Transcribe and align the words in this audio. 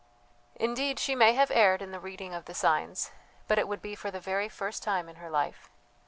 Indeed 0.55 0.97
she 0.97 1.13
may 1.13 1.33
have 1.33 1.51
erred 1.51 1.79
in 1.79 1.91
the 1.91 1.99
reading 1.99 2.33
of 2.33 2.45
the 2.45 2.55
signs, 2.55 3.11
but 3.47 3.59
it 3.59 3.67
would 3.67 3.83
be 3.83 3.93
for 3.93 4.09
the 4.09 4.19
very 4.19 4.49
first 4.49 4.81
time 4.81 5.07
in 5.07 5.17
her 5.17 5.29
life. 5.29 5.69